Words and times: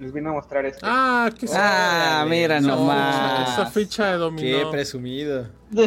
les 0.00 0.12
vine 0.12 0.28
a 0.28 0.32
mostrar 0.32 0.64
este. 0.66 0.80
Ah, 0.82 1.30
qué 1.38 1.46
Ah, 1.54 2.24
mira 2.28 2.60
nomás. 2.60 3.50
Esa 3.52 3.66
ficha 3.66 4.06
de 4.06 4.12
Qué 4.12 4.18
dominó. 4.18 4.70
presumido. 4.70 5.46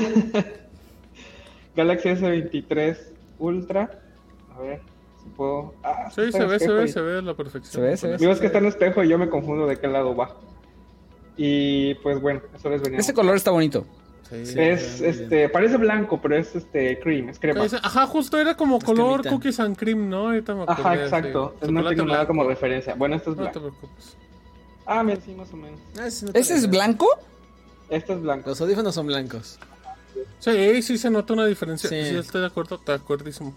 Galaxy 1.75 2.09
S23 2.09 2.97
Ultra. 3.39 3.99
A 4.55 4.59
ver 4.61 4.81
si 5.23 5.29
puedo. 5.29 5.73
Ah, 5.83 6.09
Sí, 6.13 6.31
se 6.31 6.45
ve, 6.45 6.59
se 6.59 6.71
ve, 6.71 6.85
y- 6.85 6.87
se 6.89 7.01
ve 7.01 7.17
a 7.17 7.21
la 7.21 7.33
perfección. 7.33 7.73
Se 7.73 7.81
ve, 7.81 7.97
se 7.97 8.07
ve. 8.09 8.17
Digo, 8.17 8.31
es 8.31 8.39
que 8.39 8.45
está 8.47 8.59
en 8.59 8.65
espejo 8.67 9.03
y 9.03 9.09
yo 9.09 9.17
me 9.17 9.29
confundo 9.29 9.65
de 9.67 9.77
qué 9.77 9.87
lado 9.87 10.15
va. 10.15 10.35
Y 11.35 11.95
pues 11.95 12.21
bueno, 12.21 12.41
eso 12.55 12.69
les 12.69 12.81
venía. 12.81 12.99
Este 12.99 13.13
color 13.13 13.35
está 13.35 13.49
bonito. 13.51 13.85
Sí. 14.45 14.55
Es, 14.59 14.99
bien. 14.99 15.11
este, 15.11 15.49
parece 15.49 15.77
blanco, 15.77 16.19
pero 16.21 16.35
es 16.35 16.55
este 16.55 16.99
cream, 16.99 17.29
es 17.29 17.39
crema. 17.39 17.65
Ajá, 17.81 18.07
justo 18.07 18.39
era 18.39 18.55
como 18.55 18.77
Es 18.77 18.83
color 18.83 19.21
cremita. 19.21 19.29
cookies 19.29 19.59
and 19.59 19.77
cream, 19.77 20.09
¿no? 20.09 20.27
Ahorita 20.27 20.55
me 20.55 20.63
Ajá, 20.67 20.95
exacto. 20.95 21.55
sí. 21.61 21.71
No 21.71 21.87
tengo 21.87 22.05
nada 22.05 22.25
como 22.27 22.43
referencia. 22.43 22.95
Bueno, 22.95 23.15
esto 23.15 23.31
es 23.31 23.37
No 23.37 23.51
te 23.51 23.59
blanco. 23.59 23.77
preocupes. 23.79 24.17
Ah, 24.85 25.03
mira, 25.03 25.19
sí, 25.23 25.33
más 25.33 25.51
o 25.53 25.57
menos. 25.57 25.79
Ah, 25.97 26.07
no 26.25 26.31
te 26.31 26.39
¿Ese 26.39 26.55
es 26.55 26.69
blanco? 26.69 27.07
Esto 27.89 28.13
es 28.13 28.21
blanco. 28.21 28.49
Los 28.49 28.59
audífonos 28.61 28.95
son 28.95 29.07
blancos. 29.07 29.59
Sí, 30.39 30.81
sí 30.81 30.97
se 30.97 31.09
nota 31.09 31.33
una 31.33 31.45
diferencia. 31.45 31.89
Sí. 31.89 32.03
Sí, 32.03 32.15
estoy 32.17 32.41
de 32.41 32.47
acuerdo, 32.47 32.79
de 32.85 32.93
acuerdísimo. 32.93 33.53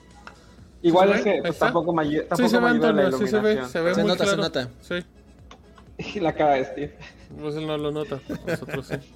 Igual 0.82 1.10
¿Se 1.12 1.16
es 1.18 1.24
que 1.24 1.38
pues, 1.42 1.58
tampoco 1.58 1.92
me, 1.92 2.04
Sí, 2.08 2.18
tampoco 2.28 2.48
se 2.48 2.56
ve, 2.56 2.62
me 2.62 2.68
ayuda 2.70 2.92
la 2.92 3.02
Antonio, 3.06 3.18
sí 3.26 3.30
se 3.30 3.40
ve, 3.40 3.64
se 3.66 3.80
ve 3.80 3.94
Se 3.94 4.00
muy 4.02 4.08
nota, 4.10 4.26
se 4.26 4.36
nota. 4.36 4.70
Sí, 4.82 4.94
Y 6.16 6.20
la 6.20 6.32
cara 6.34 6.54
de 6.54 6.64
Steve. 6.66 6.96
pues 7.40 7.56
él 7.56 7.66
no 7.66 7.76
lo 7.76 7.90
nota, 7.90 8.20
nosotros 8.46 8.86
sí. 8.86 8.94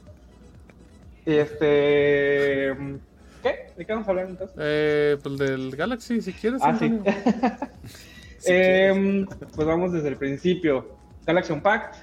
Y 1.31 1.35
este. 1.39 2.75
¿Qué? 3.41 3.73
¿De 3.77 3.87
qué 3.87 3.93
vamos 3.93 4.09
a 4.09 4.11
hablar 4.11 4.27
entonces? 4.29 4.57
Eh, 4.61 5.17
pues 5.23 5.39
del 5.39 5.77
Galaxy, 5.77 6.21
si 6.21 6.33
quieres. 6.33 6.61
Ah, 6.65 6.77
sí. 6.77 6.87
Antonio. 6.87 7.05
Em, 8.47 9.27
pues 9.27 9.67
vamos 9.67 9.93
desde 9.93 10.09
el 10.09 10.17
principio. 10.17 10.97
Galaxy 11.25 11.53
Unpacked, 11.53 12.01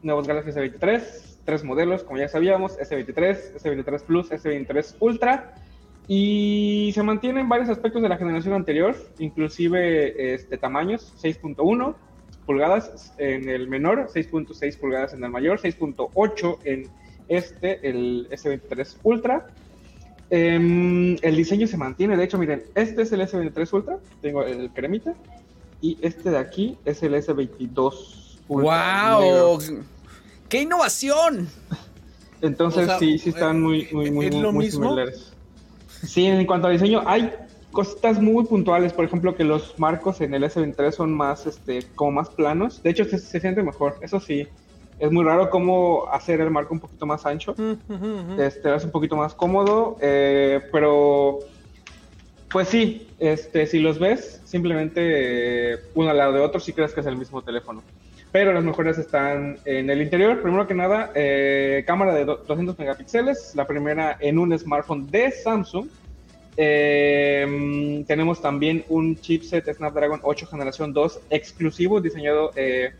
nuevos 0.00 0.26
Galaxy 0.26 0.52
S23, 0.52 1.38
tres 1.44 1.64
modelos, 1.64 2.02
como 2.02 2.18
ya 2.18 2.28
sabíamos, 2.28 2.78
S23, 2.78 3.60
S23 3.60 4.02
Plus, 4.04 4.30
S23 4.30 4.96
Ultra. 5.00 5.54
Y 6.08 6.92
se 6.94 7.02
mantienen 7.02 7.50
varios 7.50 7.68
aspectos 7.68 8.00
de 8.00 8.08
la 8.08 8.16
generación 8.16 8.54
anterior, 8.54 8.96
inclusive 9.18 10.32
este, 10.34 10.56
tamaños, 10.56 11.12
6.1 11.22 11.94
pulgadas 12.46 13.12
en 13.18 13.50
el 13.50 13.68
menor, 13.68 14.08
6.6 14.08 14.78
pulgadas 14.78 15.12
en 15.12 15.24
el 15.24 15.30
mayor, 15.30 15.60
6.8 15.60 16.58
en 16.64 16.84
este, 17.28 17.88
el 17.88 18.28
S23 18.30 18.96
Ultra. 19.02 19.46
Em, 20.30 21.16
el 21.22 21.36
diseño 21.36 21.66
se 21.66 21.76
mantiene, 21.76 22.16
de 22.16 22.24
hecho, 22.24 22.36
miren, 22.36 22.64
este 22.74 23.02
es 23.02 23.12
el 23.12 23.20
S23 23.20 23.72
Ultra, 23.72 23.98
tengo 24.20 24.42
el 24.42 24.70
cremita, 24.70 25.14
y 25.80 25.96
este 26.02 26.30
de 26.30 26.38
aquí 26.38 26.76
es 26.84 27.02
el 27.02 27.14
S22 27.14 28.38
Ultra. 28.48 29.18
¡Wow! 29.18 29.60
negro. 29.60 29.84
¡Qué 30.48 30.62
innovación! 30.62 31.48
Entonces 32.40 32.84
O 32.84 32.86
sea, 32.86 32.98
sí, 32.98 33.18
sí 33.18 33.30
están 33.30 33.62
muy, 33.62 33.88
muy, 33.92 34.10
muy, 34.10 34.26
¿es 34.26 34.34
muy, 34.34 34.42
lo 34.42 34.52
muy 34.52 34.64
mismo? 34.66 34.84
similares. 34.84 35.32
Sí, 36.04 36.26
en 36.26 36.44
cuanto 36.46 36.68
a 36.68 36.70
diseño, 36.70 37.02
hay 37.06 37.32
cositas 37.72 38.20
muy 38.20 38.44
puntuales, 38.44 38.92
por 38.92 39.04
ejemplo, 39.04 39.34
que 39.34 39.44
los 39.44 39.78
marcos 39.78 40.20
en 40.20 40.34
el 40.34 40.42
S23 40.44 40.92
son 40.92 41.14
más, 41.14 41.46
este, 41.46 41.84
como 41.94 42.12
más 42.12 42.30
planos. 42.30 42.82
De 42.82 42.90
hecho, 42.90 43.04
se, 43.04 43.18
se 43.18 43.40
siente 43.40 43.62
mejor, 43.62 43.96
eso 44.02 44.20
sí. 44.20 44.46
Es 44.98 45.10
muy 45.12 45.24
raro 45.24 45.50
cómo 45.50 46.06
hacer 46.10 46.40
el 46.40 46.50
marco 46.50 46.72
un 46.74 46.80
poquito 46.80 47.04
más 47.06 47.24
ancho. 47.26 47.54
Este 48.40 48.74
es 48.74 48.84
un 48.84 48.90
poquito 48.90 49.16
más 49.16 49.34
cómodo, 49.34 49.98
eh, 50.00 50.60
pero 50.72 51.38
pues 52.50 52.68
sí, 52.68 53.08
este, 53.18 53.66
si 53.66 53.78
los 53.80 53.98
ves, 53.98 54.40
simplemente 54.44 55.74
eh, 55.74 55.78
uno 55.94 56.10
al 56.10 56.16
lado 56.16 56.32
de 56.32 56.40
otro, 56.40 56.60
si 56.60 56.72
crees 56.72 56.92
que 56.94 57.00
es 57.00 57.06
el 57.06 57.16
mismo 57.16 57.42
teléfono. 57.42 57.82
Pero 58.32 58.52
las 58.52 58.64
mejoras 58.64 58.98
están 58.98 59.58
en 59.64 59.88
el 59.90 60.00
interior. 60.02 60.40
Primero 60.42 60.66
que 60.66 60.74
nada, 60.74 61.10
eh, 61.14 61.84
cámara 61.86 62.14
de 62.14 62.24
do- 62.24 62.36
200 62.46 62.78
megapíxeles, 62.78 63.52
la 63.54 63.66
primera 63.66 64.16
en 64.20 64.38
un 64.38 64.58
smartphone 64.58 65.10
de 65.10 65.30
Samsung. 65.30 65.86
Eh, 66.56 68.04
tenemos 68.06 68.40
también 68.40 68.84
un 68.88 69.16
chipset 69.20 69.70
Snapdragon 69.74 70.20
8 70.22 70.46
generación 70.46 70.92
2 70.92 71.20
exclusivo, 71.30 72.00
diseñado, 72.00 72.50
eh, 72.56 72.92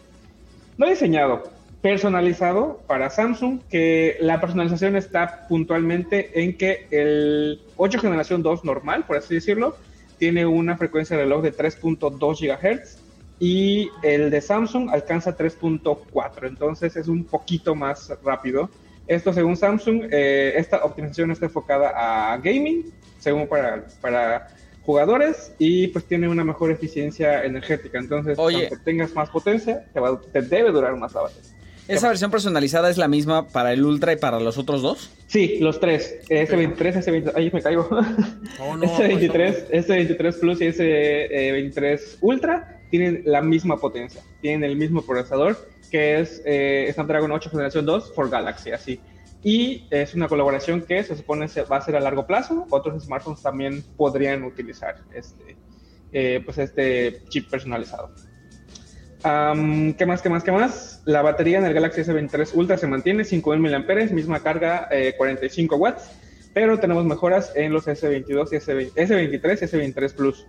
no 0.77 0.87
diseñado, 0.89 1.43
personalizado 1.87 2.83
para 2.89 3.11
Samsung, 3.11 3.61
que 3.71 4.17
la 4.21 4.41
personalización 4.41 4.97
está 4.97 5.47
puntualmente 5.49 6.43
en 6.43 6.57
que 6.59 6.89
el 6.91 7.61
8 7.77 8.01
generación 8.01 8.43
2 8.43 8.65
normal, 8.65 9.05
por 9.07 9.17
así 9.19 9.35
decirlo, 9.35 9.77
tiene 10.19 10.45
una 10.47 10.77
frecuencia 10.77 11.17
de 11.17 11.23
reloj 11.23 11.43
de 11.45 11.53
3.2 11.57 12.41
GHz 12.41 12.99
y 13.39 13.89
el 14.03 14.31
de 14.33 14.41
Samsung 14.41 14.91
alcanza 14.91 15.37
3.4, 15.37 16.49
entonces 16.49 16.97
es 16.97 17.07
un 17.07 17.23
poquito 17.25 17.77
más 17.77 18.13
rápido. 18.25 18.69
Esto 19.07 19.33
según 19.33 19.57
Samsung, 19.57 20.09
eh, 20.11 20.55
esta 20.57 20.79
optimización 20.85 21.31
está 21.31 21.47
enfocada 21.47 21.93
a 21.95 22.37
gaming, 22.39 22.93
según 23.21 23.47
para, 23.47 23.85
para 24.01 24.49
jugadores 24.83 25.53
y 25.59 25.87
pues 25.89 26.05
tiene 26.07 26.29
una 26.29 26.43
mejor 26.43 26.73
eficiencia 26.73 27.45
energética, 27.45 27.99
entonces 28.01 28.37
Oye. 28.41 28.57
aunque 28.69 28.77
tengas 28.85 29.15
más 29.15 29.31
potencia, 29.31 29.85
te, 29.95 30.01
va- 30.01 30.21
te 30.21 30.43
debe 30.43 30.73
durar 30.73 30.97
más 30.97 31.15
la 31.15 31.23
batería. 31.23 31.51
¿Esa 31.89 32.09
versión 32.09 32.31
personalizada 32.31 32.91
es 32.91 32.99
la 32.99 33.09
misma 33.09 33.49
para 33.49 33.73
el 33.73 33.85
Ultra 33.85 34.13
y 34.13 34.17
para 34.17 34.41
los 34.41 34.59
otros 34.59 34.83
dos? 34.83 35.11
Sí, 35.27 35.59
los 35.61 35.79
tres. 35.81 36.21
S23, 36.29 36.77
S23, 36.77 37.33
ahí 37.37 37.51
me 37.53 37.63
caigo. 37.63 37.89
Oh, 38.61 38.77
no, 38.77 38.87
S23, 38.99 39.71
S23 39.71 40.41
Plus 40.41 40.61
y 40.61 40.67
S23 40.67 42.19
Ultra 42.21 42.81
tienen 42.91 43.23
la 43.25 43.43
misma 43.43 43.79
potencia, 43.79 44.21
tienen 44.41 44.65
el 44.65 44.77
mismo 44.77 45.03
procesador 45.03 45.57
que 45.91 46.21
es 46.21 46.43
eh, 46.45 46.91
Snapdragon 46.93 47.33
8 47.33 47.51
generación 47.51 47.87
2 47.87 48.13
for 48.15 48.29
Galaxy, 48.29 48.73
así. 48.73 49.01
Y 49.43 49.87
es 49.91 50.15
una 50.15 50.29
colaboración 50.29 50.83
que 50.83 51.03
se 51.05 51.15
supone 51.15 51.49
se 51.49 51.63
va 51.63 51.77
a 51.77 51.81
ser 51.81 51.97
a 51.97 52.01
largo 52.01 52.27
plazo. 52.27 52.67
Otros 52.71 53.05
smartphones 53.05 53.43
también 53.43 53.85
podrían 53.97 54.43
utilizar 54.43 54.97
este, 55.15 55.57
eh, 56.13 56.43
pues 56.45 56.59
este 56.59 57.23
chip 57.29 57.49
personalizado. 57.49 58.13
¿Qué 59.98 60.06
más, 60.06 60.22
qué 60.22 60.28
más, 60.28 60.44
qué 60.44 60.53
más? 60.53 61.03
La 61.04 61.20
batería 61.22 61.59
en 61.59 61.64
el 61.64 61.75
Galaxy 61.75 62.03
S23 62.03 62.50
Ultra 62.54 62.78
se 62.78 62.87
mantiene 62.87 63.25
5000 63.25 63.60
mAh, 63.60 64.12
misma 64.14 64.41
carga, 64.41 64.87
eh, 64.91 65.14
45 65.16 65.75
watts, 65.76 66.04
pero 66.54 66.78
tenemos 66.78 67.04
mejoras 67.04 67.50
en 67.56 67.72
los 67.72 67.87
S22 67.88 68.53
y 68.53 68.56
S20 68.56 68.92
S23 68.94 69.59
y 69.62 69.92
S23 69.92 70.12
Plus. 70.14 70.47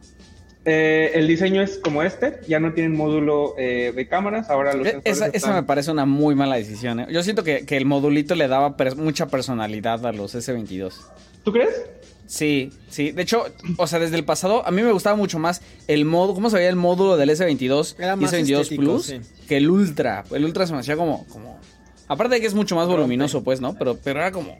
Eh, 0.65 1.11
el 1.15 1.27
diseño 1.27 1.61
es 1.63 1.77
como 1.79 2.03
este, 2.03 2.39
ya 2.47 2.59
no 2.59 2.73
tienen 2.73 2.95
módulo 2.95 3.55
eh, 3.57 3.93
de 3.95 4.07
cámaras, 4.07 4.49
ahora 4.49 4.73
los 4.73 4.85
E- 4.85 4.91
sensores 4.91 5.17
Esa, 5.17 5.25
esa 5.27 5.37
están- 5.37 5.55
me 5.55 5.63
parece 5.63 5.91
una 5.91 6.05
muy 6.05 6.35
mala 6.35 6.57
decisión. 6.57 6.99
¿eh? 6.99 7.07
Yo 7.09 7.23
siento 7.23 7.43
que, 7.43 7.65
que 7.65 7.77
el 7.77 7.85
modulito 7.85 8.35
le 8.35 8.47
daba 8.47 8.75
mucha 8.97 9.27
personalidad 9.27 10.05
a 10.05 10.11
los 10.11 10.35
S22. 10.35 10.93
¿Tú 11.43 11.51
crees? 11.53 11.85
Sí, 12.27 12.71
sí. 12.89 13.11
De 13.11 13.21
hecho, 13.21 13.45
o 13.77 13.87
sea, 13.87 13.99
desde 13.99 14.17
el 14.17 14.25
pasado, 14.25 14.65
a 14.67 14.71
mí 14.71 14.81
me 14.83 14.91
gustaba 14.91 15.15
mucho 15.15 15.39
más 15.39 15.61
el 15.87 16.03
modo, 16.05 16.33
cómo 16.33 16.49
se 16.49 16.57
veía 16.57 16.69
el 16.69 16.75
módulo 16.75 17.15
del 17.17 17.29
S22 17.29 17.95
Era 17.97 18.13
y 18.13 18.17
más 18.17 18.33
S22 18.33 18.59
estético, 18.61 18.81
Plus 18.83 19.05
sí. 19.05 19.19
que 19.47 19.57
el 19.57 19.69
Ultra. 19.69 20.23
El 20.31 20.43
Ultra 20.45 20.67
se 20.67 20.73
me 20.73 20.79
hacía 20.79 20.95
como, 20.97 21.25
como. 21.27 21.59
Aparte 22.09 22.35
de 22.35 22.41
que 22.41 22.47
es 22.47 22.53
mucho 22.53 22.75
más 22.75 22.87
voluminoso, 22.87 23.43
pues, 23.43 23.61
¿no? 23.61 23.73
Pero, 23.75 23.97
pero 24.03 24.19
era 24.19 24.31
como. 24.31 24.57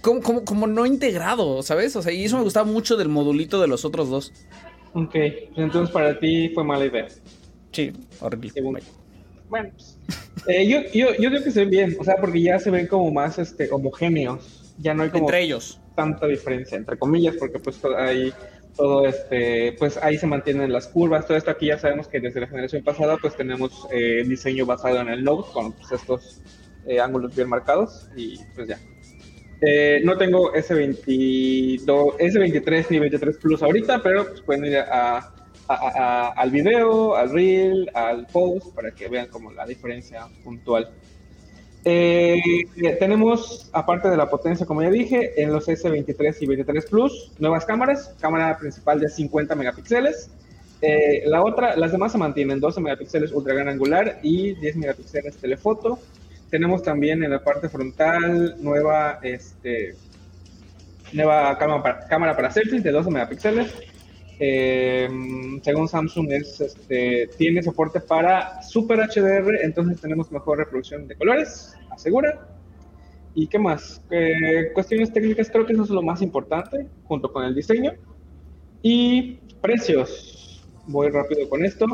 Como, 0.00 0.20
como, 0.20 0.44
como 0.44 0.66
no 0.66 0.84
integrado, 0.86 1.62
¿sabes? 1.62 1.94
O 1.96 2.02
sea, 2.02 2.12
y 2.12 2.24
eso 2.24 2.36
me 2.36 2.42
gustaba 2.44 2.66
mucho 2.70 2.96
del 2.96 3.08
modulito 3.08 3.60
de 3.60 3.68
los 3.68 3.84
otros 3.84 4.08
dos. 4.10 4.32
Ok, 4.94 5.10
pues 5.12 5.48
entonces 5.56 5.90
para 5.92 6.18
ti 6.18 6.48
fue 6.50 6.64
mala 6.64 6.84
idea. 6.86 7.06
Sí, 7.72 7.92
horrible. 8.20 8.50
Según- 8.50 8.80
Bueno, 9.48 9.70
pues, 9.74 9.98
eh, 10.48 10.66
yo, 10.68 10.80
yo, 10.92 11.14
yo 11.18 11.30
digo 11.30 11.42
que 11.44 11.50
se 11.50 11.60
ven 11.60 11.70
bien, 11.70 11.96
o 11.98 12.04
sea, 12.04 12.16
porque 12.16 12.42
ya 12.42 12.58
se 12.58 12.70
ven 12.70 12.86
como 12.86 13.10
más 13.12 13.38
este, 13.38 13.70
homogéneos. 13.70 14.74
Ya 14.78 14.94
no 14.94 15.02
hay 15.04 15.10
como 15.10 15.24
Entre 15.26 15.42
ellos. 15.42 15.80
Tanta 15.94 16.26
diferencia, 16.26 16.76
entre 16.76 16.96
comillas, 16.98 17.36
porque 17.38 17.58
pues 17.58 17.80
ahí 17.98 18.32
todo 18.76 19.06
este, 19.06 19.74
pues 19.78 19.98
ahí 19.98 20.16
se 20.16 20.26
mantienen 20.26 20.72
las 20.72 20.88
curvas, 20.88 21.26
todo 21.26 21.36
esto 21.36 21.50
aquí 21.50 21.66
ya 21.66 21.78
sabemos 21.78 22.08
que 22.08 22.20
desde 22.20 22.40
la 22.40 22.46
generación 22.46 22.82
pasada 22.82 23.18
pues 23.18 23.36
tenemos 23.36 23.86
eh, 23.92 24.24
diseño 24.26 24.64
basado 24.64 24.98
en 25.00 25.08
el 25.08 25.22
Note 25.22 25.50
con 25.52 25.72
pues, 25.72 25.92
estos 25.92 26.40
eh, 26.86 26.98
ángulos 27.00 27.34
bien 27.36 27.48
marcados 27.48 28.08
y 28.16 28.38
pues 28.54 28.68
ya. 28.68 28.78
Eh, 29.60 30.00
no 30.04 30.16
tengo 30.18 30.52
S22, 30.54 32.16
S23 32.18 32.86
ni 32.90 32.98
23 32.98 33.36
Plus 33.38 33.62
ahorita, 33.62 34.02
pero 34.02 34.26
pues 34.26 34.40
pueden 34.40 34.64
ir 34.66 34.78
a, 34.78 35.18
a- 35.18 35.28
a- 35.68 36.28
al 36.30 36.50
video, 36.50 37.14
al 37.14 37.30
reel, 37.30 37.90
al 37.94 38.26
post 38.26 38.74
para 38.74 38.90
que 38.92 39.08
vean 39.08 39.28
como 39.28 39.52
la 39.52 39.64
diferencia 39.66 40.26
puntual. 40.42 40.90
Eh, 41.84 42.40
tenemos, 42.98 43.68
aparte 43.72 44.08
de 44.08 44.16
la 44.16 44.30
potencia, 44.30 44.66
como 44.66 44.82
ya 44.82 44.90
dije, 44.90 45.42
en 45.42 45.52
los 45.52 45.68
S23 45.68 46.36
y 46.40 46.46
23 46.46 46.86
Plus, 46.86 47.32
nuevas 47.38 47.64
cámaras, 47.64 48.14
cámara 48.20 48.56
principal 48.58 49.00
de 49.00 49.08
50 49.08 49.54
megapíxeles. 49.54 50.30
Eh, 50.80 51.22
la 51.26 51.42
otra, 51.42 51.76
las 51.76 51.92
demás 51.92 52.12
se 52.12 52.18
mantienen, 52.18 52.60
12 52.60 52.80
megapíxeles 52.80 53.32
ultra 53.32 53.54
gran 53.54 53.68
angular 53.68 54.18
y 54.22 54.54
10 54.54 54.76
megapíxeles 54.76 55.36
telefoto. 55.36 55.98
Tenemos 56.50 56.82
también 56.82 57.22
en 57.22 57.30
la 57.30 57.42
parte 57.42 57.68
frontal 57.68 58.56
nueva, 58.60 59.18
este, 59.22 59.94
nueva 61.12 61.56
cámara 61.58 61.82
para, 61.82 62.08
cámara 62.08 62.36
para 62.36 62.50
selfies 62.50 62.82
de 62.82 62.90
12 62.90 63.10
megapíxeles. 63.10 63.91
Eh, 64.44 65.08
según 65.62 65.86
Samsung, 65.86 66.32
es, 66.32 66.60
este, 66.60 67.30
tiene 67.38 67.62
soporte 67.62 68.00
para 68.00 68.60
Super 68.60 68.98
HDR, 68.98 69.62
entonces 69.62 70.00
tenemos 70.00 70.32
mejor 70.32 70.58
reproducción 70.58 71.06
de 71.06 71.14
colores, 71.14 71.76
asegura. 71.92 72.48
¿Y 73.36 73.46
qué 73.46 73.60
más? 73.60 74.02
Eh, 74.10 74.72
cuestiones 74.74 75.12
técnicas, 75.12 75.48
creo 75.48 75.64
que 75.64 75.74
eso 75.74 75.84
es 75.84 75.90
lo 75.90 76.02
más 76.02 76.22
importante, 76.22 76.88
junto 77.04 77.32
con 77.32 77.44
el 77.44 77.54
diseño. 77.54 77.92
Y 78.82 79.34
precios. 79.60 80.66
Voy 80.88 81.08
rápido 81.10 81.48
con 81.48 81.64
esto. 81.64 81.86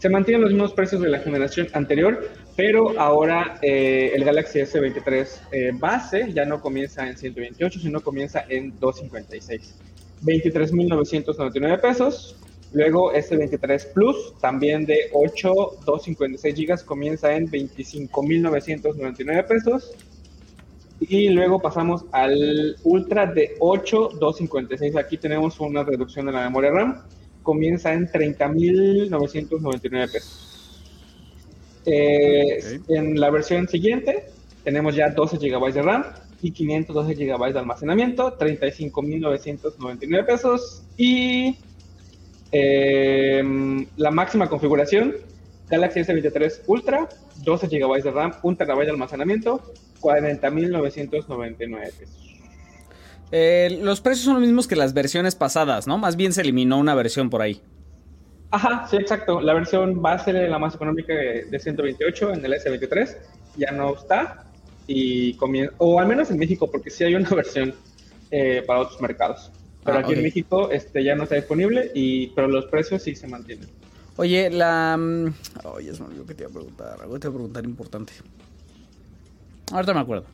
Se 0.00 0.08
mantienen 0.08 0.42
los 0.42 0.50
mismos 0.50 0.72
precios 0.72 1.00
de 1.00 1.10
la 1.10 1.20
generación 1.20 1.68
anterior, 1.74 2.28
pero 2.56 2.98
ahora 2.98 3.60
eh, 3.62 4.10
el 4.16 4.24
Galaxy 4.24 4.58
S23 4.58 5.28
eh, 5.52 5.70
base 5.74 6.32
ya 6.32 6.44
no 6.44 6.60
comienza 6.60 7.06
en 7.08 7.16
128, 7.16 7.78
sino 7.78 8.00
comienza 8.00 8.44
en 8.48 8.76
256. 8.80 9.87
23.999 10.22 11.80
pesos. 11.80 12.36
Luego 12.72 13.12
S23 13.12 13.92
Plus, 13.94 14.34
también 14.40 14.84
de 14.84 15.08
8, 15.12 15.78
256 15.86 16.54
gigas, 16.54 16.82
comienza 16.82 17.34
en 17.34 17.50
25.999 17.50 19.46
pesos. 19.46 19.92
Y 21.00 21.28
luego 21.30 21.60
pasamos 21.60 22.04
al 22.12 22.76
Ultra 22.82 23.26
de 23.26 23.54
8, 23.60 24.10
256. 24.20 24.96
Aquí 24.96 25.16
tenemos 25.16 25.58
una 25.60 25.82
reducción 25.84 26.26
de 26.26 26.32
la 26.32 26.42
memoria 26.44 26.72
RAM. 26.72 27.02
Comienza 27.42 27.94
en 27.94 28.08
30.999 28.08 30.12
pesos. 30.12 30.44
Eh, 31.86 32.80
En 32.88 33.18
la 33.18 33.30
versión 33.30 33.66
siguiente 33.68 34.26
tenemos 34.64 34.94
ya 34.94 35.08
12 35.08 35.38
GB 35.38 35.72
de 35.72 35.82
RAM 35.82 36.04
y 36.40 36.52
512 36.52 37.14
GB 37.14 37.52
de 37.52 37.58
almacenamiento, 37.58 38.38
35.999 38.38 40.26
pesos. 40.26 40.82
Y 40.96 41.56
eh, 42.52 43.86
la 43.96 44.10
máxima 44.10 44.48
configuración, 44.48 45.14
Galaxy 45.68 46.00
S23 46.00 46.62
Ultra, 46.66 47.08
12 47.44 47.66
GB 47.68 48.02
de 48.02 48.10
RAM, 48.10 48.32
1 48.42 48.56
TB 48.56 48.84
de 48.84 48.90
almacenamiento, 48.90 49.72
40.999 50.00 51.92
pesos. 51.98 52.24
Eh, 53.30 53.78
los 53.82 54.00
precios 54.00 54.24
son 54.24 54.34
los 54.34 54.42
mismos 54.42 54.66
que 54.66 54.76
las 54.76 54.94
versiones 54.94 55.34
pasadas, 55.34 55.86
¿no? 55.86 55.98
Más 55.98 56.16
bien 56.16 56.32
se 56.32 56.40
eliminó 56.40 56.78
una 56.78 56.94
versión 56.94 57.28
por 57.28 57.42
ahí. 57.42 57.60
Ajá, 58.50 58.86
sí, 58.88 58.96
exacto. 58.96 59.42
La 59.42 59.52
versión 59.52 60.00
base, 60.00 60.32
la 60.32 60.58
más 60.58 60.74
económica 60.74 61.12
de, 61.12 61.44
de 61.44 61.58
128 61.58 62.32
en 62.32 62.44
el 62.44 62.52
S23, 62.54 63.16
ya 63.58 63.72
no 63.72 63.94
está. 63.94 64.47
Y 64.88 65.34
comienza, 65.34 65.72
o 65.78 66.00
al 66.00 66.08
menos 66.08 66.30
en 66.30 66.38
México, 66.38 66.68
porque 66.68 66.90
sí 66.90 67.04
hay 67.04 67.14
una 67.14 67.28
versión 67.36 67.74
eh, 68.32 68.64
para 68.66 68.80
otros 68.80 69.00
mercados. 69.00 69.52
Pero 69.84 69.98
Ah, 69.98 70.00
aquí 70.00 70.14
en 70.14 70.22
México 70.22 70.70
este, 70.70 71.04
ya 71.04 71.14
no 71.14 71.22
está 71.22 71.36
disponible, 71.36 71.92
y, 71.94 72.28
pero 72.28 72.48
los 72.48 72.66
precios 72.66 73.02
sí 73.02 73.14
se 73.14 73.28
mantienen. 73.28 73.68
Oye, 74.16 74.50
la... 74.50 74.98
Oye, 75.64 75.94
se 75.94 76.02
me 76.02 76.08
olvidó 76.08 76.26
que 76.26 76.34
te 76.34 76.42
iba 76.42 76.50
a 76.50 76.54
preguntar. 76.54 76.98
Algo 77.00 77.20
te 77.20 77.28
iba 77.28 77.34
a 77.34 77.36
preguntar 77.36 77.64
importante. 77.64 78.12
Ahorita 79.70 79.94
me 79.94 80.00
acuerdo. 80.00 80.24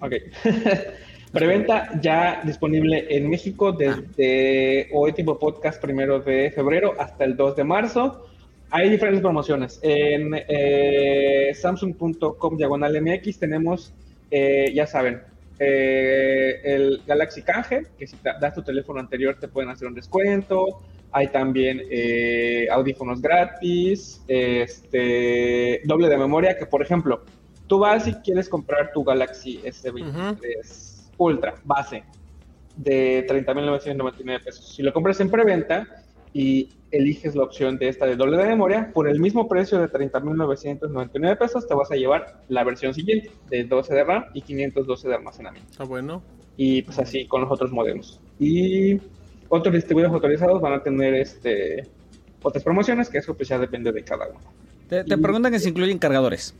Ok. 0.00 0.12
Preventa 1.32 2.00
ya 2.00 2.42
disponible 2.44 3.06
en 3.10 3.28
México 3.28 3.72
desde 3.72 4.88
hoy 4.92 5.12
tipo 5.14 5.36
podcast 5.36 5.82
primero 5.82 6.20
de 6.20 6.52
febrero 6.52 6.94
hasta 6.96 7.24
el 7.24 7.36
2 7.36 7.56
de 7.56 7.64
marzo. 7.64 8.28
Hay 8.70 8.90
diferentes 8.90 9.22
promociones. 9.22 9.78
En 9.82 10.32
eh, 10.34 11.52
samsung.com 11.54 12.56
diagonal 12.56 13.00
MX 13.00 13.38
tenemos, 13.38 13.92
eh, 14.30 14.72
ya 14.74 14.86
saben, 14.86 15.22
eh, 15.58 16.60
el 16.64 17.02
Galaxy 17.06 17.42
Canje, 17.42 17.82
que 17.96 18.06
si 18.06 18.16
te 18.16 18.30
das 18.40 18.54
tu 18.54 18.62
teléfono 18.62 18.98
anterior 18.98 19.36
te 19.38 19.48
pueden 19.48 19.70
hacer 19.70 19.86
un 19.86 19.94
descuento. 19.94 20.80
Hay 21.12 21.28
también 21.28 21.80
eh, 21.90 22.66
audífonos 22.70 23.22
gratis, 23.22 24.22
este, 24.26 25.80
doble 25.84 26.08
de 26.08 26.18
memoria, 26.18 26.58
que 26.58 26.66
por 26.66 26.82
ejemplo, 26.82 27.22
tú 27.68 27.78
vas 27.78 28.08
y 28.08 28.14
quieres 28.14 28.48
comprar 28.48 28.92
tu 28.92 29.04
Galaxy 29.04 29.60
S23 29.62 30.94
Ultra 31.16 31.54
base 31.62 32.02
de 32.76 33.24
30.999 33.28 34.44
pesos. 34.44 34.74
Si 34.74 34.82
lo 34.82 34.92
compras 34.92 35.20
en 35.20 35.30
preventa 35.30 35.86
y 36.32 36.68
eliges 36.96 37.34
la 37.34 37.44
opción 37.44 37.78
de 37.78 37.88
esta 37.88 38.06
de 38.06 38.16
doble 38.16 38.36
de 38.36 38.44
memoria, 38.46 38.90
por 38.92 39.08
el 39.08 39.18
mismo 39.20 39.48
precio 39.48 39.78
de 39.78 39.88
30.999 39.88 41.38
pesos 41.38 41.66
te 41.66 41.74
vas 41.74 41.90
a 41.90 41.96
llevar 41.96 42.42
la 42.48 42.64
versión 42.64 42.94
siguiente 42.94 43.30
de 43.50 43.64
12 43.64 43.94
de 43.94 44.04
RAM 44.04 44.24
y 44.34 44.42
512 44.42 45.08
de 45.08 45.14
almacenamiento. 45.14 45.70
Está 45.70 45.84
bueno. 45.84 46.22
Y 46.56 46.82
pues 46.82 46.98
así 46.98 47.26
con 47.26 47.40
los 47.42 47.50
otros 47.50 47.70
modelos. 47.72 48.20
Y 48.38 49.00
otros 49.48 49.74
distribuidores 49.74 50.14
autorizados 50.14 50.60
van 50.60 50.74
a 50.74 50.82
tener 50.82 51.14
este 51.14 51.86
otras 52.42 52.62
promociones, 52.62 53.08
que 53.08 53.18
eso 53.18 53.34
pues 53.34 53.48
ya 53.48 53.58
depende 53.58 53.90
de 53.90 54.02
cada 54.04 54.28
uno. 54.28 54.40
Te, 54.88 55.02
te 55.04 55.14
Y- 55.14 55.16
preguntan 55.16 55.50
que 55.52 55.58
si 55.58 55.70
incluyen 55.70 55.98
cargadores. 55.98 56.54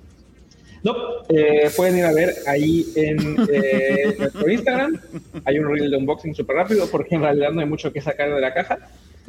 No, 0.82 0.94
eh, 1.30 1.70
pueden 1.76 1.96
ir 1.98 2.04
a 2.04 2.12
ver 2.12 2.34
ahí 2.46 2.84
en 2.94 3.36
eh, 3.50 4.16
nuestro 4.18 4.50
Instagram. 4.50 5.00
Hay 5.46 5.58
un 5.58 5.68
reel 5.74 5.90
de 5.90 5.96
unboxing 5.96 6.34
súper 6.34 6.56
rápido 6.56 6.86
porque 6.90 7.14
en 7.14 7.22
realidad 7.22 7.52
no 7.52 7.60
hay 7.62 7.66
mucho 7.66 7.90
que 7.92 8.02
sacar 8.02 8.34
de 8.34 8.40
la 8.40 8.52
caja. 8.52 8.78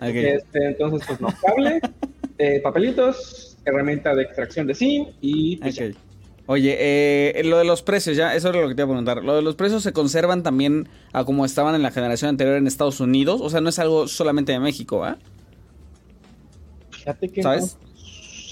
Este, 0.02 0.66
entonces, 0.68 1.08
pues 1.08 1.22
no, 1.22 1.30
cable, 1.46 1.80
eh, 2.38 2.60
papelitos, 2.62 3.58
herramienta 3.66 4.14
de 4.16 4.24
extracción 4.24 4.68
de 4.68 4.74
SIM 4.76 5.06
y 5.22 5.58
pues. 5.58 5.80
Oye, 6.48 6.78
eh, 6.80 7.42
lo 7.44 7.58
de 7.58 7.66
los 7.66 7.82
precios, 7.82 8.16
ya, 8.16 8.36
eso 8.36 8.50
era 8.50 8.62
lo 8.62 8.68
que 8.68 8.76
te 8.76 8.82
iba 8.84 8.86
a 8.86 8.90
preguntar. 8.90 9.24
¿Lo 9.24 9.36
de 9.36 9.42
los 9.42 9.56
precios 9.56 9.82
se 9.82 9.94
conservan 9.94 10.44
también 10.44 10.88
a 11.12 11.24
como 11.26 11.44
estaban 11.44 11.74
en 11.74 11.82
la 11.82 11.90
generación 11.90 12.30
anterior 12.30 12.56
en 12.58 12.68
Estados 12.68 13.00
Unidos? 13.00 13.42
O 13.42 13.50
sea, 13.50 13.62
no 13.62 13.70
es 13.70 13.80
algo 13.80 14.08
solamente 14.08 14.52
de 14.52 14.60
México, 14.60 15.04
¿ah? 15.04 15.18
Fíjate 16.92 17.30
que 17.30 17.42
¿Sabes? 17.42 17.78
no 17.82 17.98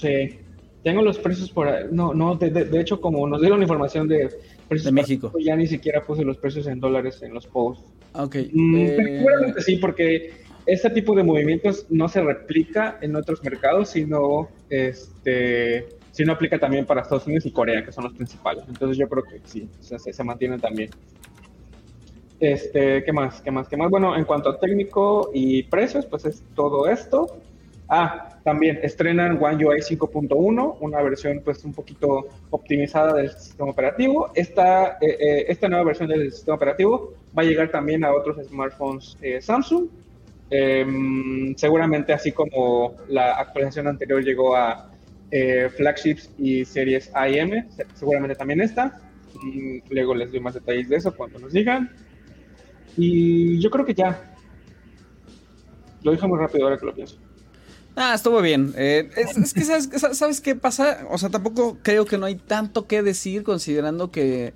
sé. 0.00 0.38
Tengo 0.82 1.02
los 1.02 1.18
precios 1.18 1.50
por 1.50 1.68
ahí. 1.68 1.84
No, 1.90 2.12
no, 2.12 2.34
de, 2.34 2.50
de- 2.50 2.64
de 2.64 2.80
hecho, 2.80 3.00
como 3.00 3.26
nos 3.28 3.40
dieron 3.40 3.62
información 3.62 4.06
de 4.08 4.28
precios 4.68 4.84
De 4.86 4.92
México. 4.92 5.32
Ya 5.38 5.56
ni 5.56 5.66
siquiera 5.66 6.02
puse 6.04 6.24
los 6.24 6.36
precios 6.36 6.66
en 6.66 6.80
dólares 6.80 7.22
en 7.22 7.32
los 7.32 7.46
posts. 7.46 7.84
Ok. 8.14 8.36
Mm, 8.52 8.76
eh, 8.76 8.96
seguramente 8.96 9.62
sí, 9.62 9.76
porque 9.76 10.32
este 10.66 10.90
tipo 10.90 11.14
de 11.14 11.22
movimientos 11.22 11.86
no 11.90 12.08
se 12.08 12.22
replica 12.22 12.98
en 13.00 13.16
otros 13.16 13.42
mercados, 13.42 13.90
sino 13.90 14.48
este 14.70 15.88
sino 16.10 16.32
aplica 16.32 16.60
también 16.60 16.86
para 16.86 17.02
Estados 17.02 17.26
Unidos 17.26 17.44
y 17.44 17.50
Corea, 17.50 17.84
que 17.84 17.90
son 17.90 18.04
los 18.04 18.12
principales. 18.12 18.62
Entonces 18.68 18.96
yo 18.96 19.08
creo 19.08 19.24
que 19.24 19.40
sí, 19.44 19.68
se, 19.80 19.98
se 19.98 20.24
mantienen 20.24 20.60
también. 20.60 20.90
Este, 22.38 23.02
¿qué 23.02 23.12
más? 23.12 23.40
¿Qué 23.40 23.50
más? 23.50 23.68
¿Qué 23.68 23.76
más? 23.76 23.90
Bueno, 23.90 24.16
en 24.16 24.24
cuanto 24.24 24.50
a 24.50 24.58
técnico 24.60 25.30
y 25.34 25.64
precios, 25.64 26.06
pues 26.06 26.24
es 26.24 26.44
todo 26.54 26.88
esto. 26.88 27.40
Ah, 27.88 28.38
también 28.44 28.78
estrenan 28.82 29.42
One 29.42 29.64
UI 29.64 29.80
5.1, 29.80 30.76
una 30.80 31.02
versión 31.02 31.40
pues 31.44 31.64
un 31.64 31.72
poquito 31.72 32.26
optimizada 32.50 33.14
del 33.14 33.30
sistema 33.30 33.70
operativo. 33.70 34.30
Esta, 34.34 34.98
eh, 35.00 35.16
eh, 35.18 35.44
esta 35.48 35.68
nueva 35.68 35.84
versión 35.84 36.08
del 36.08 36.30
sistema 36.32 36.56
operativo 36.56 37.14
va 37.36 37.42
a 37.42 37.44
llegar 37.44 37.70
también 37.70 38.04
a 38.04 38.12
otros 38.12 38.36
smartphones 38.46 39.16
eh, 39.22 39.40
Samsung. 39.40 39.88
Em, 40.50 41.54
seguramente 41.56 42.12
así 42.12 42.30
como 42.32 42.94
la 43.08 43.32
actualización 43.34 43.86
anterior 43.88 44.22
llegó 44.22 44.54
a 44.56 44.90
eh, 45.30 45.68
flagships 45.76 46.30
y 46.38 46.64
series 46.64 47.10
A 47.14 47.28
y 47.28 47.38
M, 47.38 47.66
se- 47.74 47.86
seguramente 47.94 48.36
también 48.36 48.60
esta. 48.60 49.00
Mm, 49.42 49.78
luego 49.90 50.14
les 50.14 50.30
doy 50.30 50.40
más 50.40 50.54
detalles 50.54 50.88
de 50.88 50.96
eso 50.96 51.14
cuando 51.16 51.38
nos 51.38 51.52
digan. 51.52 51.90
Y 52.96 53.58
yo 53.60 53.70
creo 53.70 53.84
que 53.84 53.94
ya. 53.94 54.32
Lo 56.02 56.12
dije 56.12 56.26
muy 56.26 56.38
rápido 56.38 56.64
ahora 56.64 56.78
que 56.78 56.86
lo 56.86 56.94
pienso. 56.94 57.16
Ah, 57.96 58.12
estuvo 58.14 58.40
bien. 58.42 58.74
Eh, 58.76 59.08
es, 59.16 59.36
es 59.36 59.54
que 59.54 59.62
¿sabes, 59.64 59.88
¿sabes 60.16 60.40
qué 60.40 60.54
pasa? 60.54 61.06
O 61.10 61.18
sea, 61.18 61.30
tampoco 61.30 61.78
creo 61.82 62.04
que 62.04 62.18
no 62.18 62.26
hay 62.26 62.34
tanto 62.36 62.86
que 62.86 63.02
decir 63.02 63.42
considerando 63.44 64.10
que 64.10 64.52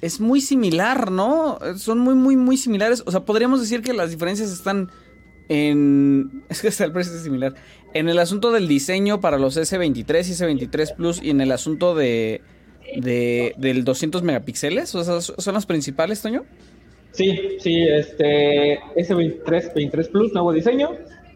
es 0.00 0.20
muy 0.20 0.40
similar, 0.40 1.10
¿no? 1.10 1.58
Eh, 1.62 1.78
Son 1.78 1.98
muy, 1.98 2.14
muy, 2.14 2.36
muy 2.36 2.56
similares. 2.56 3.02
O 3.06 3.10
sea, 3.10 3.20
podríamos 3.24 3.60
decir 3.60 3.82
que 3.82 3.92
las 3.92 4.10
diferencias 4.10 4.50
están 4.52 4.90
en... 5.48 6.44
Es 6.48 6.62
que 6.62 6.68
hasta 6.68 6.84
el 6.86 6.92
precio 6.92 7.18
similar. 7.18 7.54
En 7.94 8.08
el 8.08 8.18
asunto 8.18 8.52
del 8.52 8.68
diseño 8.68 9.20
para 9.20 9.38
los 9.38 9.56
S23 9.56 9.98
y 9.98 10.32
S23 10.32 10.94
Plus 10.94 11.22
y 11.22 11.30
en 11.30 11.40
el 11.40 11.52
asunto 11.52 11.94
de... 11.94 12.42
de 12.96 13.54
del 13.56 13.84
200 13.84 14.22
megapíxeles. 14.22 14.94
O 14.94 15.20
¿son 15.20 15.54
las 15.54 15.66
principales, 15.66 16.22
Toño? 16.22 16.44
Sí, 17.16 17.56
sí, 17.60 17.82
este 17.82 18.78
S23 18.94 19.72
23 19.74 20.08
Plus, 20.08 20.34
nuevo 20.34 20.52
diseño, 20.52 20.90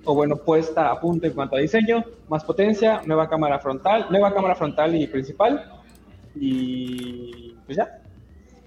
o 0.04 0.14
bueno, 0.14 0.36
puesta 0.36 0.90
a 0.90 1.00
punto 1.00 1.26
en 1.26 1.32
cuanto 1.32 1.56
a 1.56 1.60
diseño, 1.60 2.04
más 2.28 2.44
potencia, 2.44 3.00
nueva 3.06 3.30
cámara 3.30 3.58
frontal, 3.60 4.06
nueva 4.10 4.34
cámara 4.34 4.54
frontal 4.54 4.94
y 4.94 5.06
principal, 5.06 5.80
y 6.34 7.54
pues 7.64 7.78
ya. 7.78 7.98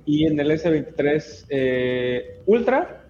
Y 0.07 0.25
en 0.25 0.39
el 0.39 0.49
S23 0.49 1.45
eh, 1.49 2.41
Ultra, 2.47 3.02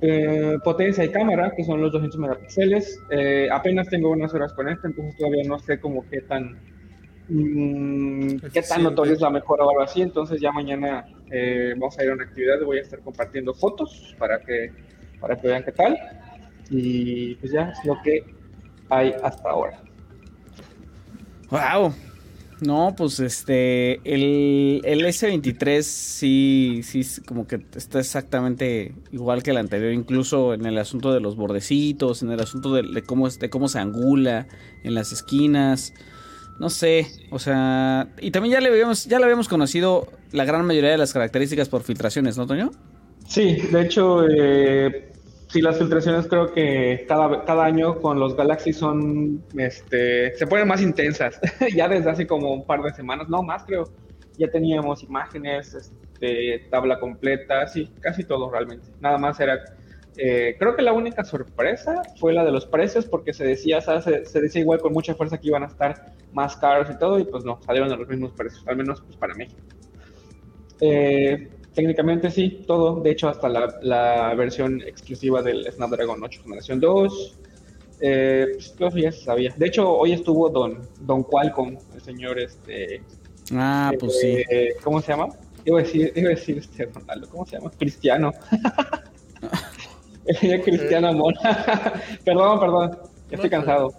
eh, 0.00 0.58
potencia 0.62 1.04
y 1.04 1.08
cámara, 1.10 1.52
que 1.56 1.64
son 1.64 1.80
los 1.80 1.92
200 1.92 2.18
megapíxeles, 2.18 3.00
eh, 3.10 3.48
apenas 3.50 3.88
tengo 3.88 4.10
unas 4.10 4.34
horas 4.34 4.52
con 4.52 4.68
este, 4.68 4.88
entonces 4.88 5.16
todavía 5.16 5.44
no 5.46 5.58
sé 5.58 5.80
como 5.80 6.06
qué 6.08 6.20
tan 6.20 6.58
mm, 7.28 8.36
qué 8.52 8.62
tan 8.62 8.82
notoria 8.82 9.14
es 9.14 9.20
la 9.20 9.30
mejora 9.30 9.64
o 9.64 9.70
algo 9.70 9.82
así, 9.82 10.02
entonces 10.02 10.40
ya 10.40 10.52
mañana 10.52 11.06
eh, 11.30 11.74
vamos 11.76 11.98
a 11.98 12.04
ir 12.04 12.10
a 12.10 12.14
una 12.14 12.24
actividad, 12.24 12.60
voy 12.64 12.78
a 12.78 12.82
estar 12.82 13.00
compartiendo 13.00 13.54
fotos 13.54 14.14
para 14.18 14.40
que 14.40 14.72
para 15.20 15.40
que 15.40 15.48
vean 15.48 15.64
qué 15.64 15.72
tal. 15.72 15.98
Y 16.70 17.34
pues 17.36 17.52
ya 17.52 17.70
es 17.70 17.84
lo 17.84 18.00
que 18.02 18.24
hay 18.90 19.14
hasta 19.22 19.48
ahora. 19.48 19.80
Wow. 21.50 21.94
No, 22.60 22.94
pues 22.96 23.20
este, 23.20 23.94
el, 24.04 24.80
el 24.84 25.04
S23 25.04 25.82
sí, 25.82 26.80
sí, 26.82 27.02
como 27.26 27.46
que 27.46 27.60
está 27.76 27.98
exactamente 27.98 28.94
igual 29.12 29.42
que 29.42 29.50
el 29.50 29.56
anterior, 29.56 29.92
incluso 29.92 30.54
en 30.54 30.64
el 30.64 30.78
asunto 30.78 31.12
de 31.12 31.20
los 31.20 31.36
bordecitos, 31.36 32.22
en 32.22 32.30
el 32.30 32.40
asunto 32.40 32.72
de, 32.72 33.02
cómo, 33.02 33.28
de 33.28 33.50
cómo 33.50 33.68
se 33.68 33.80
angula 33.80 34.46
en 34.84 34.94
las 34.94 35.12
esquinas, 35.12 35.94
no 36.58 36.70
sé, 36.70 37.08
o 37.30 37.38
sea, 37.38 38.08
y 38.20 38.30
también 38.30 38.54
ya 38.54 38.60
le 38.60 38.68
habíamos, 38.68 39.06
ya 39.06 39.18
le 39.18 39.24
habíamos 39.24 39.48
conocido 39.48 40.08
la 40.30 40.44
gran 40.44 40.64
mayoría 40.64 40.90
de 40.90 40.98
las 40.98 41.12
características 41.12 41.68
por 41.68 41.82
filtraciones, 41.82 42.36
¿no, 42.38 42.46
Toño? 42.46 42.70
Sí, 43.26 43.56
de 43.72 43.82
hecho, 43.82 44.26
eh, 44.28 45.12
Sí, 45.54 45.62
las 45.62 45.78
filtraciones 45.78 46.26
creo 46.26 46.52
que 46.52 47.04
cada, 47.06 47.44
cada 47.44 47.64
año 47.64 48.00
con 48.00 48.18
los 48.18 48.34
Galaxy 48.34 48.72
son, 48.72 49.40
este, 49.56 50.36
se 50.36 50.48
ponen 50.48 50.66
más 50.66 50.82
intensas. 50.82 51.40
ya 51.76 51.86
desde 51.86 52.10
hace 52.10 52.26
como 52.26 52.52
un 52.52 52.66
par 52.66 52.82
de 52.82 52.92
semanas, 52.92 53.28
no 53.28 53.40
más 53.40 53.62
creo, 53.62 53.84
ya 54.36 54.50
teníamos 54.50 55.04
imágenes, 55.04 55.72
este, 55.74 56.66
tabla 56.72 56.98
completa, 56.98 57.68
sí, 57.68 57.88
casi 58.00 58.24
todo 58.24 58.50
realmente. 58.50 58.88
Nada 58.98 59.16
más 59.16 59.38
era, 59.38 59.60
eh, 60.16 60.56
creo 60.58 60.74
que 60.74 60.82
la 60.82 60.92
única 60.92 61.22
sorpresa 61.22 62.02
fue 62.18 62.32
la 62.32 62.44
de 62.44 62.50
los 62.50 62.66
precios 62.66 63.06
porque 63.06 63.32
se 63.32 63.44
decía, 63.44 63.80
se, 63.80 64.24
se, 64.24 64.40
decía 64.40 64.60
igual 64.60 64.80
con 64.80 64.92
mucha 64.92 65.14
fuerza 65.14 65.38
que 65.38 65.46
iban 65.46 65.62
a 65.62 65.66
estar 65.66 66.14
más 66.32 66.56
caros 66.56 66.90
y 66.90 66.98
todo 66.98 67.20
y 67.20 67.26
pues 67.26 67.44
no, 67.44 67.60
salieron 67.64 67.92
a 67.92 67.96
los 67.96 68.08
mismos 68.08 68.32
precios, 68.32 68.66
al 68.66 68.76
menos 68.76 69.00
pues 69.02 69.16
para 69.16 69.36
México. 69.36 69.60
Eh, 70.80 71.48
Técnicamente 71.74 72.30
sí, 72.30 72.62
todo. 72.66 73.00
De 73.00 73.10
hecho, 73.10 73.28
hasta 73.28 73.48
la, 73.48 74.34
versión 74.34 74.80
exclusiva 74.82 75.42
del 75.42 75.70
Snapdragon 75.72 76.22
8 76.22 76.42
Generación 76.42 76.80
2. 76.80 77.38
Eh, 78.00 78.46
pues, 78.78 78.94
ya 78.94 79.12
se 79.12 79.24
sabía. 79.24 79.54
De 79.56 79.66
hecho, 79.66 79.90
hoy 79.90 80.12
estuvo 80.12 80.48
Don, 80.48 80.88
Don 81.00 81.24
Qualcomm, 81.24 81.76
el 81.94 82.00
señor 82.00 82.38
este. 82.38 83.02
Ah, 83.52 83.92
pues 83.98 84.20
sí. 84.20 84.42
Eh, 84.50 84.74
¿Cómo 84.82 85.00
se 85.00 85.12
llama? 85.12 85.28
Iba 85.64 85.80
a 85.80 85.82
decir, 85.82 86.12
iba 86.14 86.28
a 86.28 86.34
decir 86.34 86.58
este 86.58 86.86
Ronaldo, 86.86 87.28
¿cómo 87.28 87.46
se 87.46 87.56
llama? 87.56 87.70
Cristiano. 87.78 88.32
el 90.26 90.36
señor 90.36 90.62
Cristiano 90.62 91.12
Mona. 91.12 91.40
perdón, 92.24 92.60
perdón. 92.60 92.98
Estoy 93.30 93.50
cansado 93.50 93.92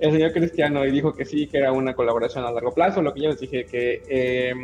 el 0.00 0.12
señor 0.12 0.32
Cristiano 0.32 0.84
y 0.84 0.90
dijo 0.90 1.12
que 1.12 1.24
sí, 1.24 1.46
que 1.46 1.58
era 1.58 1.72
una 1.72 1.94
colaboración 1.94 2.44
a 2.44 2.50
largo 2.50 2.72
plazo, 2.72 3.02
lo 3.02 3.12
que 3.12 3.20
yo 3.20 3.30
les 3.30 3.40
dije 3.40 3.66
que 3.66 4.02
eh, 4.08 4.54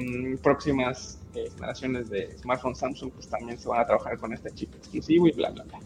próximas 0.42 1.20
eh, 1.34 1.50
generaciones 1.54 2.08
de 2.08 2.36
smartphones 2.38 2.78
Samsung 2.78 3.12
pues 3.12 3.28
también 3.28 3.58
se 3.58 3.68
van 3.68 3.80
a 3.80 3.86
trabajar 3.86 4.18
con 4.18 4.32
este 4.32 4.50
chip 4.52 4.74
exclusivo 4.74 5.28
y 5.28 5.32
bla, 5.32 5.50
bla, 5.50 5.64
bla. 5.64 5.78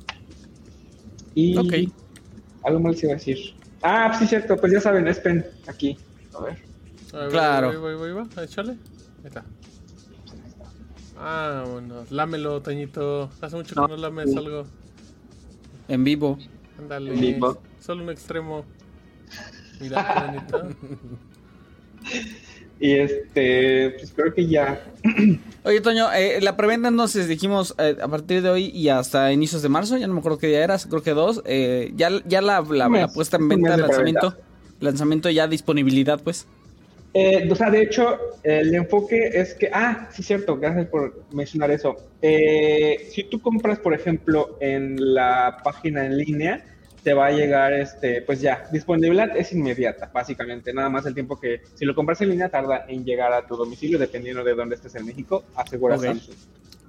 Y 1.34 1.56
ok. 1.56 1.92
algo 2.62 2.80
más 2.80 2.92
les 2.92 3.02
iba 3.02 3.12
a 3.12 3.16
decir. 3.16 3.38
Ah, 3.82 4.16
sí, 4.16 4.26
cierto, 4.26 4.56
pues 4.56 4.72
ya 4.72 4.80
saben, 4.80 5.08
es 5.08 5.20
aquí. 5.66 5.98
A 6.34 6.42
ver. 6.44 6.58
claro. 7.30 7.68
Voy, 7.68 7.96
voy, 7.96 8.12
voy, 8.12 8.24
voy, 8.24 8.44
échale. 8.44 8.72
Ahí 8.72 9.26
está. 9.26 9.44
Ah, 11.18 11.64
bueno, 11.70 12.04
lámelo, 12.10 12.62
Tañito. 12.62 13.30
Hace 13.40 13.56
mucho 13.56 13.74
que 13.74 13.92
no, 13.92 13.96
lames 13.96 14.34
algo. 14.36 14.64
En 15.88 16.04
vivo. 16.04 16.38
Ándale. 16.78 17.12
En 17.12 17.20
vivo. 17.20 17.60
Solo 17.80 18.04
un 18.04 18.10
extremo. 18.10 18.64
Mira. 19.80 20.46
Y 22.80 22.94
este, 22.94 23.90
pues 23.90 24.10
creo 24.16 24.32
que 24.32 24.46
ya. 24.46 24.82
Oye, 25.64 25.80
Toño, 25.82 26.10
eh, 26.14 26.40
la 26.40 26.56
preventa 26.56 26.88
entonces 26.88 27.28
dijimos 27.28 27.74
eh, 27.78 27.96
a 28.00 28.08
partir 28.08 28.40
de 28.40 28.48
hoy 28.48 28.70
y 28.74 28.88
hasta 28.88 29.30
inicios 29.32 29.60
de 29.60 29.68
marzo, 29.68 29.98
ya 29.98 30.06
no 30.06 30.14
me 30.14 30.20
acuerdo 30.20 30.38
qué 30.38 30.46
día 30.46 30.64
era, 30.64 30.78
creo 30.78 31.02
que 31.02 31.10
dos. 31.10 31.42
Eh, 31.44 31.92
ya 31.94 32.08
ya 32.26 32.40
la, 32.40 32.62
la, 32.62 33.08
puesta 33.08 33.36
en 33.36 33.48
venta, 33.48 33.76
lanzamiento, 33.76 34.34
lanzamiento 34.80 35.28
ya 35.28 35.46
disponibilidad, 35.46 36.18
pues. 36.22 36.46
Eh, 37.12 37.46
o 37.50 37.54
sea, 37.54 37.70
de 37.70 37.82
hecho, 37.82 38.18
el 38.44 38.74
enfoque 38.74 39.28
es 39.34 39.52
que, 39.54 39.68
ah, 39.70 40.08
sí, 40.12 40.22
cierto, 40.22 40.56
gracias 40.56 40.86
por 40.86 41.24
mencionar 41.32 41.70
eso. 41.70 41.96
si 42.22 43.24
tú 43.24 43.42
compras, 43.42 43.78
por 43.78 43.92
ejemplo, 43.92 44.56
en 44.60 45.14
la 45.14 45.58
página 45.62 46.06
en 46.06 46.16
línea, 46.16 46.64
te 47.02 47.14
va 47.14 47.26
a 47.26 47.30
llegar, 47.30 47.72
este, 47.72 48.22
pues 48.22 48.40
ya, 48.40 48.68
disponibilidad 48.70 49.36
es 49.36 49.52
inmediata, 49.52 50.10
básicamente. 50.12 50.72
Nada 50.72 50.88
más 50.88 51.06
el 51.06 51.14
tiempo 51.14 51.38
que, 51.40 51.62
si 51.74 51.84
lo 51.84 51.94
compras 51.94 52.20
en 52.20 52.30
línea, 52.30 52.48
tarda 52.48 52.84
en 52.88 53.04
llegar 53.04 53.32
a 53.32 53.46
tu 53.46 53.56
domicilio, 53.56 53.98
dependiendo 53.98 54.44
de 54.44 54.54
dónde 54.54 54.74
estés 54.74 54.94
en 54.96 55.06
México, 55.06 55.44
asegura 55.54 55.98
Samsung. 55.98 56.36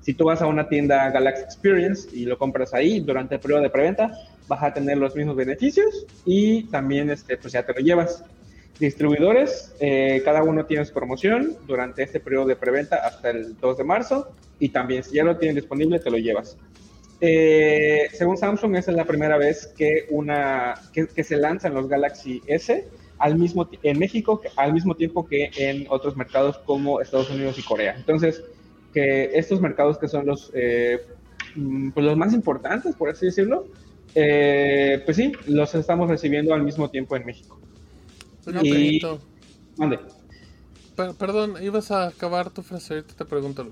Si 0.01 0.15
tú 0.15 0.25
vas 0.25 0.41
a 0.41 0.48
una 0.48 0.68
tienda 0.68 1.10
Galaxy 1.12 1.44
Experience 1.44 2.10
y 2.12 2.25
lo 2.25 2.38
compras 2.38 2.74
ahí 2.74 3.00
durante 3.01 3.36
el 3.36 3.41
periodo 3.41 3.62
de 3.62 3.70
preventa, 3.70 4.12
vas 4.48 4.63
a 4.63 4.74
tener 4.74 4.98
los 4.98 5.15
mismos 5.15 5.36
beneficios 5.36 6.08
y 6.25 6.63
también, 6.63 7.10
este, 7.10 7.38
pues 7.38 7.53
ya 7.53 7.63
te 7.63 7.74
lo 7.74 7.80
llevas. 7.80 8.24
Distribuidores, 8.80 9.75
eh, 9.80 10.24
cada 10.25 10.41
uno 10.41 10.65
tiene 10.65 10.84
su 10.86 10.94
promoción 10.94 11.56
durante 11.68 12.01
este 12.01 12.20
periodo 12.20 12.48
de 12.48 12.56
preventa 12.56 12.96
hasta 13.06 13.30
el 13.30 13.56
2 13.60 13.77
de 13.77 13.84
marzo 13.84 14.32
y 14.58 14.70
también 14.70 15.03
si 15.03 15.15
ya 15.15 15.24
lo 15.24 15.38
tienen 15.38 15.56
disponible, 15.56 16.00
te 16.00 16.10
lo 16.10 16.18
llevas. 16.18 16.58
Eh, 17.24 18.10
según 18.13 18.36
Samsung, 18.36 18.75
esa 18.75 18.90
es 18.90 18.98
la 18.98 19.06
primera 19.06 19.38
vez 19.38 19.68
que, 19.78 20.08
una, 20.10 20.74
que, 20.92 21.24
se 21.24 21.38
lanzan 21.38 21.75
los 21.75 21.88
Galaxy 21.88 22.42
S 22.48 22.88
al 23.20 23.38
mismo, 23.38 23.70
en 23.84 24.00
México 24.00 24.42
al 24.56 24.74
mismo 24.74 24.96
tiempo 24.96 25.28
que 25.28 25.51
en 25.56 25.86
otros 25.90 26.18
mercados 26.18 26.58
como 26.66 27.00
Estados 27.00 27.30
Unidos 27.30 27.60
y 27.60 27.62
Corea. 27.62 27.96
Entonces, 27.96 28.44
que 28.92 29.30
estos 29.36 29.62
mercados 29.62 30.00
que 30.00 30.08
son 30.08 30.25
los, 30.25 30.51
eh, 30.56 31.00
mm, 31.56 31.92
pues 31.92 32.04
los 32.04 32.18
más 32.18 32.34
importantes, 32.34 32.96
por 32.96 33.10
así 33.10 33.28
decirlo, 33.28 33.68
eh, 34.16 35.04
pues 35.06 35.18
sí, 35.18 35.32
los 35.46 35.75
estamos 35.75 36.10
recibiendo 36.10 36.56
al 36.56 36.63
mismo 36.63 36.90
tiempo 36.90 37.16
en 37.16 37.25
México. 37.28 37.60
y... 38.63 39.00
perdón, 41.20 41.56
ibas 41.62 41.92
a 41.92 42.08
acabar 42.08 42.50
tu 42.50 42.63
frase, 42.63 42.96
ahorita 42.96 43.13
te 43.13 43.25
pregunto. 43.25 43.68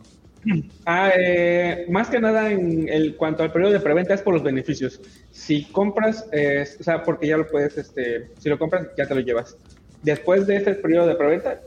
Ah, 0.85 1.11
eh, 1.15 1.85
más 1.89 2.09
que 2.09 2.19
nada 2.19 2.51
en 2.51 2.87
el 2.89 3.15
cuanto 3.15 3.43
al 3.43 3.51
periodo 3.51 3.73
de 3.73 3.79
preventa 3.79 4.13
es 4.13 4.21
por 4.21 4.33
los 4.33 4.43
beneficios. 4.43 5.01
Si 5.31 5.65
compras, 5.65 6.27
eh, 6.31 6.65
o 6.79 6.83
sea, 6.83 7.03
porque 7.03 7.27
ya 7.27 7.37
lo 7.37 7.47
puedes, 7.47 7.77
este, 7.77 8.31
si 8.37 8.49
lo 8.49 8.57
compras 8.57 8.87
ya 8.97 9.05
te 9.05 9.15
lo 9.15 9.21
llevas. 9.21 9.57
Después 10.01 10.47
de 10.47 10.57
este 10.57 10.75
periodo 10.75 11.07
de 11.07 11.15
preventa, 11.15 11.61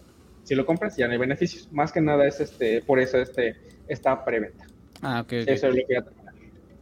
si 0.44 0.54
lo 0.54 0.66
compras 0.66 0.96
ya 0.96 1.06
no 1.06 1.12
hay 1.12 1.18
beneficios. 1.18 1.68
Más 1.72 1.92
que 1.92 2.00
nada 2.00 2.26
es 2.26 2.40
este, 2.40 2.82
por 2.82 2.98
eso 2.98 3.18
este, 3.18 3.56
esta 3.88 4.24
preventa. 4.24 4.66
Ah, 5.02 5.20
ok. 5.20 5.32
Eso 5.32 5.68
es 5.68 5.74
lo 5.74 5.86
que 5.86 6.21